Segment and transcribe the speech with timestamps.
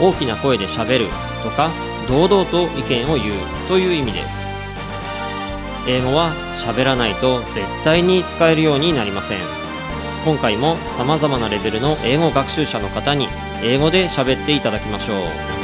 [0.00, 1.06] 大きな声で喋る
[1.42, 1.70] とか
[2.08, 4.50] 堂々と意見を言うという意味です。
[5.86, 9.38] 英語は喋らないと絶対に使えるようになりません。
[10.24, 13.28] 今回も様々なレベルの英語学習者の方に
[13.62, 15.60] 英語で喋っていただきましょう。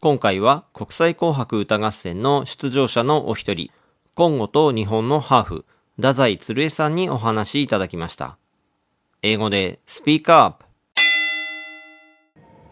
[0.00, 3.70] 今回は国際紅白歌合戦の出場者のお一人、
[4.14, 5.64] コンゴと日本のハーフ、
[5.96, 8.36] 太宰鶴江さんにお話しいただきました。
[9.22, 10.64] 英語で Speak Up!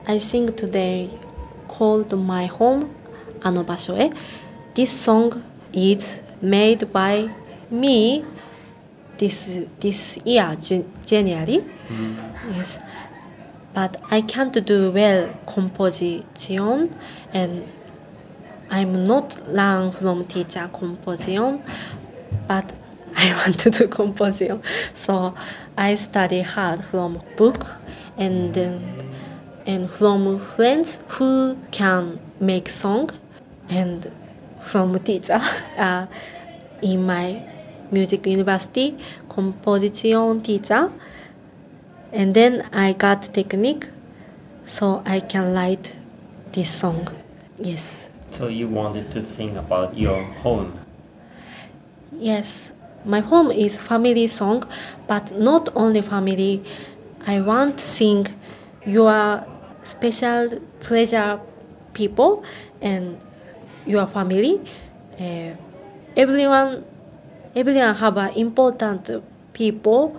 [0.05, 1.09] I sing today
[1.69, 2.89] called My Home
[3.41, 4.11] あの場所へ
[4.75, 5.41] This song
[5.73, 7.31] is made by
[7.71, 8.25] me
[9.19, 11.63] this, this year Jan- January
[12.53, 12.79] yes
[13.73, 16.91] but I can't do well composition
[17.33, 17.63] and
[18.69, 21.61] I'm not learn from teacher composition
[22.49, 22.82] but
[23.23, 24.63] I wanted to do composition
[24.95, 25.35] so
[25.77, 27.67] I study hard from book
[28.17, 29.15] and then
[29.65, 33.11] and from friends who can make song
[33.69, 34.11] and
[34.61, 35.41] from teacher
[35.79, 36.07] uh,
[36.83, 37.43] in my
[37.93, 40.91] music university composition teacher.
[42.13, 43.89] And then i got technique
[44.65, 45.95] so i can write
[46.53, 47.09] this song.
[47.59, 48.09] Yes.
[48.31, 50.79] So you wanted to sing about your home.
[52.19, 52.73] Yes,
[53.05, 54.65] my home is family song,
[55.07, 56.63] but not only family.
[57.27, 58.27] I want sing
[58.85, 59.45] your
[59.83, 61.41] special pleasure
[61.95, 62.45] people
[62.81, 63.21] and
[63.87, 64.61] your family.
[65.21, 65.55] Uh,
[66.17, 66.85] everyone,
[67.55, 69.11] everyone have a important
[69.53, 70.17] people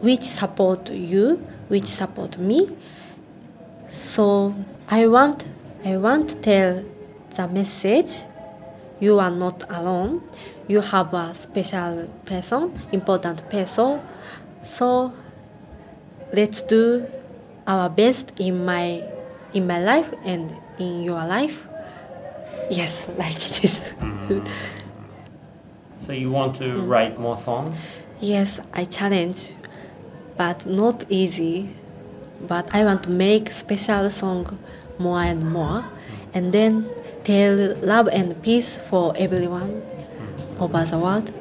[0.00, 1.36] which support you,
[1.68, 2.70] which support me.
[3.88, 4.54] So
[4.88, 5.44] I want,
[5.84, 6.84] I want tell
[7.34, 8.24] the message
[9.00, 10.22] you are not alone.
[10.68, 14.00] You have a special person, important person.
[14.62, 15.12] So
[16.32, 17.06] let's do
[17.66, 19.02] our best in my
[19.52, 21.66] in my life and in your life.
[22.70, 23.80] Yes, like this.
[23.98, 24.46] Mm-hmm.
[26.00, 26.88] So you want to mm.
[26.88, 27.80] write more songs?
[28.20, 29.54] yes, I challenge,
[30.36, 31.70] but not easy.
[32.46, 34.58] But I want to make special song
[34.98, 36.30] more and more, mm-hmm.
[36.34, 36.90] and then
[37.24, 39.82] tell love and peace for everyone
[40.58, 41.32] over the world.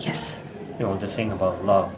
[0.00, 0.42] Yes,
[0.78, 1.90] You want to sing about love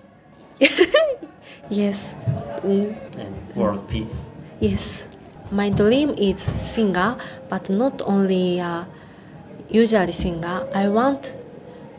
[1.70, 2.14] yes,
[2.62, 4.30] Mm, and world peace.
[4.60, 5.02] yes.
[5.50, 7.16] My dream is singer,
[7.48, 8.84] but not only uh,
[9.70, 10.66] usually singer.
[10.74, 11.34] I want